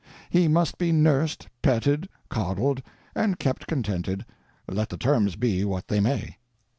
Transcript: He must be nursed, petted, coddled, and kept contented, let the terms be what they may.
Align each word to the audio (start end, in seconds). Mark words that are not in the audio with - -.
He 0.31 0.47
must 0.47 0.79
be 0.79 0.91
nursed, 0.91 1.47
petted, 1.61 2.09
coddled, 2.27 2.81
and 3.13 3.37
kept 3.37 3.67
contented, 3.67 4.25
let 4.67 4.89
the 4.89 4.97
terms 4.97 5.35
be 5.35 5.63
what 5.63 5.89
they 5.89 5.99
may. 5.99 6.37